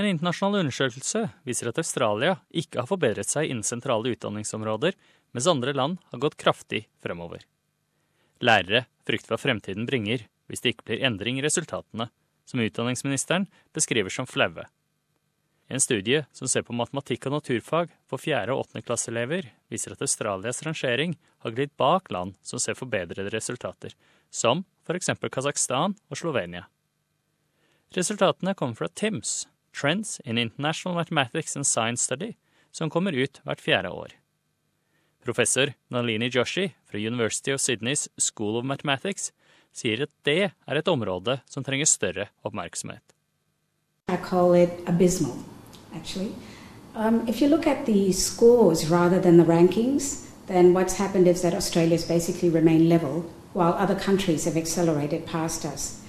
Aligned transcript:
En 0.00 0.06
internasjonal 0.08 0.62
undersøkelse 0.62 1.26
viser 1.44 1.68
at 1.68 1.78
Australia 1.82 2.38
ikke 2.56 2.80
har 2.80 2.88
forbedret 2.88 3.28
seg 3.28 3.50
innen 3.50 3.66
sentrale 3.66 4.14
utdanningsområder, 4.14 4.94
mens 5.36 5.48
andre 5.50 5.74
land 5.76 5.98
har 6.08 6.22
gått 6.22 6.38
kraftig 6.40 6.86
fremover. 7.04 7.44
Lærere 8.40 8.86
frykter 9.04 9.34
hva 9.34 9.40
fremtiden 9.42 9.84
bringer 9.84 10.24
hvis 10.48 10.64
det 10.64 10.72
ikke 10.72 10.86
blir 10.88 11.04
endring 11.04 11.36
i 11.36 11.44
resultatene, 11.44 12.08
som 12.48 12.64
utdanningsministeren 12.64 13.44
beskriver 13.76 14.14
som 14.14 14.26
flaue. 14.26 14.64
En 15.68 15.84
studie 15.84 16.24
som 16.32 16.48
ser 16.48 16.64
på 16.64 16.74
matematikk 16.74 17.28
og 17.28 17.36
naturfag 17.36 17.92
for 18.08 18.18
fjerde- 18.18 18.56
og 18.56 18.64
åttendeklasseelever, 18.64 19.52
viser 19.68 19.92
at 19.94 20.02
Australias 20.02 20.64
rangering 20.64 21.14
har 21.44 21.54
glidd 21.54 21.76
bak 21.76 22.08
land 22.10 22.40
som 22.40 22.58
ser 22.58 22.74
forbedrede 22.74 23.30
resultater, 23.36 23.92
som 24.32 24.64
f.eks. 24.88 25.12
Kasakhstan 25.28 26.00
og 26.08 26.24
Slovenia. 26.24 26.66
Resultatene 27.94 28.56
kommer 28.56 28.80
fra 28.80 28.88
TIMS, 28.88 29.44
Trends 29.80 30.20
in 30.24 30.38
International 30.38 30.94
Mathematics 30.94 31.56
and 31.56 31.66
Science 31.66 32.02
Study, 32.02 32.34
som 32.70 32.90
kommer 32.90 33.12
ut 33.12 33.40
hvert 33.44 33.60
fjerde 33.60 33.88
år. 33.88 34.12
Professor 35.24 35.72
Nalini 35.88 36.28
Joshi 36.28 36.74
fra 36.90 36.98
University 36.98 37.54
of 37.54 37.60
Sydneys 37.60 38.08
School 38.18 38.58
of 38.58 38.64
Mathematics 38.64 39.32
sier 39.72 40.02
at 40.04 40.12
det 40.24 40.50
er 40.50 40.76
et 40.76 40.88
område 40.88 41.38
som 41.48 41.64
trenger 41.64 41.88
større 41.88 42.26
oppmerksomhet. 42.44 43.14
I 44.08 44.16
call 44.16 44.54
it 44.54 44.70
abysmal, 44.86 45.36
actually. 45.94 46.34
Um, 46.94 47.26
if 47.28 47.40
you 47.40 47.48
look 47.48 47.66
at 47.66 47.86
the 47.86 48.12
scores 48.12 48.90
rather 48.90 49.20
than 49.20 49.38
the 49.38 49.48
rankings, 49.48 50.26
then 50.46 50.74
what's 50.74 50.98
happened 50.98 51.26
is 51.28 51.40
that 51.40 51.54
Australia's 51.54 52.04
basically 52.04 52.50
remained 52.50 52.88
level 52.88 53.24
while 53.54 53.72
other 53.72 53.98
countries 53.98 54.44
have 54.44 54.58
accelerated 54.58 55.24
past 55.24 55.64
us. 55.64 56.00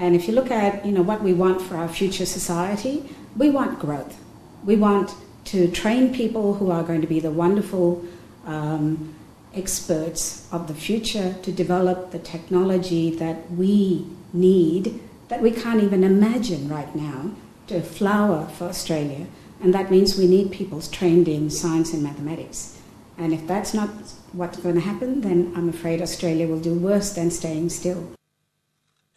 And 0.00 0.16
if 0.16 0.26
you 0.26 0.34
look 0.34 0.50
at 0.50 0.84
you 0.84 0.92
know 0.92 1.02
what 1.02 1.22
we 1.22 1.34
want 1.34 1.60
for 1.60 1.76
our 1.76 1.88
future 1.88 2.24
society, 2.24 3.04
we 3.36 3.50
want 3.50 3.78
growth. 3.78 4.18
We 4.64 4.76
want 4.76 5.14
to 5.52 5.70
train 5.70 6.14
people 6.14 6.54
who 6.54 6.70
are 6.70 6.82
going 6.82 7.02
to 7.02 7.06
be 7.06 7.20
the 7.20 7.30
wonderful 7.30 8.02
um, 8.46 9.14
experts 9.54 10.48
of 10.52 10.68
the 10.68 10.74
future 10.74 11.34
to 11.42 11.52
develop 11.52 12.12
the 12.12 12.18
technology 12.18 13.10
that 13.16 13.50
we 13.50 14.06
need 14.32 15.00
that 15.28 15.42
we 15.42 15.50
can't 15.50 15.82
even 15.82 16.02
imagine 16.02 16.68
right 16.68 16.94
now 16.96 17.30
to 17.66 17.82
flower 17.82 18.46
for 18.46 18.64
Australia. 18.64 19.26
And 19.62 19.74
that 19.74 19.90
means 19.90 20.16
we 20.16 20.26
need 20.26 20.50
people 20.50 20.80
trained 20.80 21.28
in 21.28 21.50
science 21.50 21.92
and 21.92 22.02
mathematics. 22.02 22.78
And 23.18 23.34
if 23.34 23.46
that's 23.46 23.74
not 23.74 23.90
what's 24.32 24.56
going 24.58 24.76
to 24.76 24.80
happen, 24.80 25.20
then 25.20 25.52
I'm 25.54 25.68
afraid 25.68 26.00
Australia 26.00 26.48
will 26.48 26.60
do 26.60 26.74
worse 26.74 27.12
than 27.12 27.30
staying 27.30 27.68
still. 27.68 28.14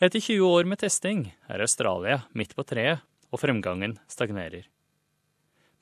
Etter 0.02 0.20
20 0.20 0.42
år 0.42 0.66
med 0.66 0.80
testing 0.82 1.28
er 1.46 1.62
Australia 1.62 2.24
midt 2.34 2.56
på 2.58 2.64
treet, 2.66 3.04
og 3.30 3.40
fremgangen 3.42 4.00
stagnerer. 4.10 4.66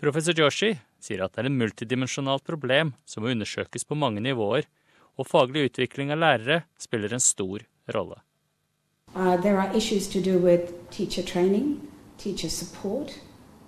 Professor 0.01 0.35
Joshi 0.35 0.73
sier 0.99 1.23
at 1.23 1.31
det 1.35 1.45
er 1.45 1.47
et 1.47 1.55
multidimensjonalt 1.55 2.43
problem 2.43 2.91
som 3.07 3.23
må 3.23 3.31
undersøkes 3.31 3.87
på 3.87 3.95
mange 3.95 4.19
nivåer, 4.23 4.67
og 5.15 5.27
faglig 5.27 5.69
utvikling 5.69 6.11
av 6.11 6.19
lærere 6.19 6.63
spiller 6.79 7.13
en 7.13 7.23
stor 7.23 7.63
rolle. 7.95 8.19
Uh, 9.15 9.39
there 9.41 9.59
are 9.59 9.75
issues 9.75 10.07
to 10.07 10.19
do 10.19 10.39
support, 12.49 13.19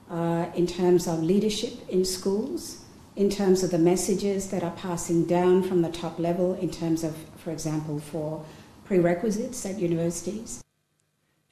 uh, 0.10 0.46
in 0.56 0.68
terms 0.68 1.08
of 1.08 1.24
leadership 1.24 1.74
in 1.90 2.06
schools, 2.06 2.84
in 3.16 3.30
terms 3.30 3.64
of 3.64 3.72
the 3.72 3.78
messages 3.78 4.50
that 4.50 4.64
are 4.64 4.76
passing 4.76 5.26
down 5.26 5.64
from 5.64 5.82
the 5.82 5.92
top 5.92 6.20
level, 6.20 6.54
in 6.56 6.70
terms 6.70 7.04
of, 7.04 7.16
for 7.38 7.52
example, 7.52 8.00
for. 8.00 8.44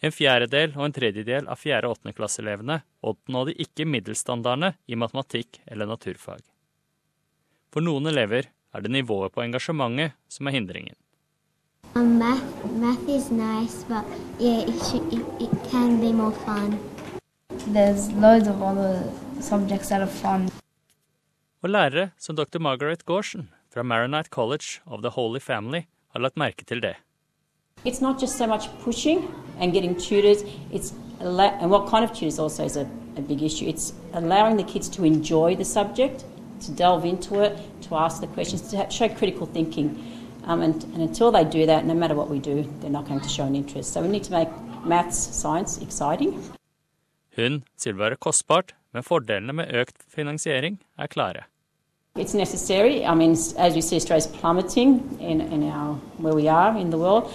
En 0.02 0.12
fjerdedel 0.12 0.74
og 0.78 0.86
en 0.86 0.96
tredjedel 0.96 1.48
av 1.48 1.60
fjerde- 1.62 1.88
og 1.88 1.98
åttendeklasseelevene 1.98 2.82
oppnådde 3.06 3.54
ikke 3.66 3.86
middelstandardene 3.86 4.74
i 4.88 4.98
matematikk 4.98 5.62
eller 5.68 5.86
naturfag. 5.90 6.42
For 7.72 7.86
noen 7.86 8.10
elever 8.12 8.50
er 8.74 8.82
det 8.82 8.92
nivået 8.92 9.32
på 9.32 9.44
engasjementet 9.46 10.18
som 10.28 10.48
er 10.48 10.58
hindringen. 10.58 10.98
Um, 11.96 12.18
math, 12.20 12.66
math 12.80 13.10
is 13.10 13.32
nice, 13.32 13.84
but 13.88 14.06
yeah, 14.40 14.64
it, 14.64 14.80
should, 14.84 15.14
it, 15.14 15.26
it 15.40 15.52
can 15.72 16.00
be 16.00 16.14
more 16.14 16.32
fun. 16.32 16.80
There's 17.68 18.12
loads 18.14 18.48
of 18.48 18.62
other 18.62 19.04
subjects 19.42 19.90
that 19.90 20.02
are 20.02 20.08
fun. 20.08 20.50
Og 21.62 21.70
lærere 21.70 22.10
som 22.18 22.36
dr. 22.36 22.60
Margaret 22.60 23.06
Gorsen 23.06 23.50
fra 23.74 23.84
Maronite 23.84 24.30
College 24.30 24.82
of 24.86 25.02
the 25.02 25.10
Holy 25.10 25.40
Family 25.40 25.86
har 26.14 26.20
lagt 26.20 26.38
merke 26.38 26.66
til 26.66 26.82
det. 26.82 26.96
It's 27.84 28.02
not 28.02 28.20
just 28.20 28.38
so 28.38 28.46
much 28.48 28.70
pushing 28.80 29.34
and 29.60 29.74
getting 29.74 29.96
tutors, 29.96 30.44
it's 30.72 30.94
and 31.20 31.70
what 31.70 31.88
kind 31.88 32.04
of 32.04 32.12
tutors 32.14 32.40
also 32.40 32.66
is 32.66 32.76
a, 32.78 32.90
a 33.16 33.22
big 33.22 33.44
issue. 33.44 33.66
It's 33.68 33.94
allowing 34.14 34.58
the 34.58 34.64
kids 34.64 34.90
to 34.90 35.04
enjoy 35.04 35.56
the 35.56 35.66
subject, 35.66 36.26
to 36.62 36.72
delve 36.72 37.06
into 37.06 37.40
it, 37.42 37.58
to 37.84 37.96
ask 37.96 38.22
the 38.22 38.28
questions, 38.28 38.70
to 38.72 38.78
ha- 38.78 38.90
show 38.90 39.08
critical 39.08 39.46
thinking. 39.46 39.88
Um, 40.46 40.62
and, 40.62 40.84
and 40.84 41.02
until 41.02 41.32
they 41.32 41.44
do 41.44 41.68
that, 41.68 41.86
no 41.86 41.94
matter 41.94 42.16
what 42.16 42.30
we 42.30 42.40
do, 42.40 42.68
they're 42.80 42.90
not 42.90 43.08
going 43.08 43.20
to 43.20 43.30
show 43.30 43.44
an 43.46 43.56
interest. 43.56 43.94
So 43.94 44.02
we 44.02 44.08
need 44.08 44.24
to 44.24 44.32
make 44.32 44.50
maths, 44.84 45.18
science 45.18 45.78
exciting. 45.82 46.34
Hun 47.36 47.64
sier 47.78 47.94
det 47.94 48.00
være 48.00 48.18
kostbart, 48.20 48.74
men 48.94 49.04
fordelene 49.04 49.54
med 49.54 49.72
økt 49.74 49.96
finansiering 50.10 50.82
er 51.00 51.08
klare. 51.08 51.46
It's 52.16 52.34
necessary. 52.34 53.06
I 53.06 53.16
mean, 53.16 53.32
as 53.58 53.74
we 53.74 53.82
see, 53.82 53.96
Australia's 53.96 54.28
plummeting 54.28 55.18
in, 55.22 55.40
in 55.40 55.64
our 55.64 55.98
where 56.18 56.36
we 56.36 56.50
are 56.50 56.78
in 56.78 56.90
the 56.90 56.98
world, 56.98 57.32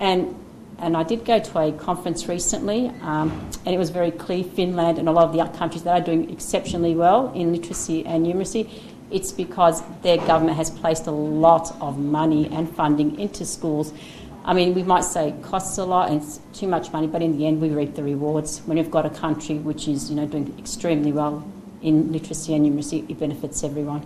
and 0.00 0.34
and 0.80 0.96
I 0.96 1.02
did 1.02 1.24
go 1.24 1.40
to 1.40 1.58
a 1.58 1.72
conference 1.72 2.28
recently, 2.28 2.88
um, 3.02 3.32
and 3.66 3.74
it 3.74 3.78
was 3.78 3.90
very 3.90 4.12
clear. 4.12 4.44
Finland 4.44 4.98
and 4.98 5.08
a 5.08 5.12
lot 5.12 5.24
of 5.24 5.32
the 5.32 5.40
other 5.40 5.56
countries 5.58 5.82
that 5.82 6.00
are 6.00 6.04
doing 6.04 6.30
exceptionally 6.30 6.94
well 6.94 7.32
in 7.34 7.52
literacy 7.52 8.06
and 8.06 8.24
numeracy. 8.24 8.70
It's 9.10 9.32
because 9.32 9.82
their 10.02 10.18
government 10.18 10.56
has 10.56 10.70
placed 10.70 11.06
a 11.06 11.10
lot 11.10 11.74
of 11.80 11.98
money 11.98 12.48
and 12.52 12.68
funding 12.76 13.18
into 13.18 13.44
schools. 13.44 13.92
I 14.44 14.54
mean, 14.54 14.74
we 14.74 14.82
might 14.82 15.04
say 15.04 15.30
it 15.30 15.42
costs 15.42 15.78
a 15.78 15.84
lot 15.84 16.10
and 16.10 16.22
it's 16.22 16.40
too 16.52 16.68
much 16.68 16.92
money, 16.92 17.06
but 17.06 17.22
in 17.22 17.36
the 17.36 17.46
end, 17.46 17.60
we 17.60 17.70
reap 17.70 17.94
the 17.94 18.02
rewards. 18.02 18.60
When 18.66 18.78
you've 18.78 18.90
got 18.90 19.04
a 19.04 19.10
country 19.10 19.56
which 19.56 19.88
is, 19.88 20.10
you 20.10 20.16
know, 20.16 20.26
doing 20.26 20.54
extremely 20.58 21.12
well 21.12 21.44
in 21.82 22.12
literacy 22.12 22.54
and 22.54 22.64
numeracy, 22.64 23.08
it 23.10 23.18
benefits 23.18 23.64
everyone. 23.64 24.02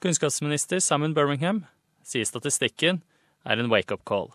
Kunnskapsminister 0.00 0.80
Simon 0.80 1.14
Birmingham 1.14 1.64
sier 2.02 2.24
statistikken 2.24 3.02
er 3.44 3.58
en 3.58 3.68
wake-up 3.68 4.04
call. 4.04 4.34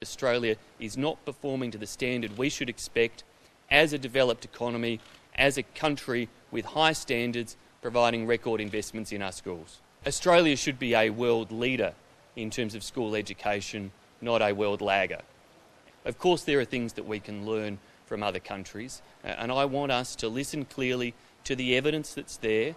Australia 0.00 0.54
is 0.78 0.96
not 0.96 1.24
performing 1.24 1.72
to 1.72 1.78
the 1.78 1.86
standard 1.86 2.38
we 2.38 2.48
should 2.48 2.70
expect 2.70 3.24
as 3.68 3.92
a 3.92 3.98
developed 3.98 4.44
economy, 4.44 5.00
as 5.34 5.58
a 5.58 5.62
country 5.64 6.28
with 6.52 6.64
high 6.66 6.92
standards, 6.92 7.56
providing 7.82 8.24
record 8.24 8.60
investments 8.60 9.10
in 9.10 9.20
our 9.20 9.32
schools. 9.32 9.80
Australia 10.06 10.54
should 10.54 10.78
be 10.78 10.94
a 10.94 11.10
world 11.10 11.50
leader 11.50 11.92
in 12.36 12.48
terms 12.48 12.76
of 12.76 12.84
school 12.84 13.16
education, 13.16 13.90
not 14.20 14.40
a 14.40 14.52
world 14.52 14.80
lagger. 14.80 15.20
Of 16.04 16.16
course, 16.16 16.44
there 16.44 16.60
are 16.60 16.64
things 16.64 16.92
that 16.92 17.06
we 17.06 17.18
can 17.18 17.44
learn 17.44 17.78
from 18.06 18.22
other 18.22 18.38
countries, 18.38 19.02
uh, 19.24 19.34
and 19.36 19.50
I 19.50 19.64
want 19.64 19.90
us 19.90 20.14
to 20.16 20.28
listen 20.28 20.64
clearly 20.64 21.12
to 21.42 21.56
the 21.56 21.76
evidence 21.76 22.14
that's 22.14 22.36
there 22.36 22.76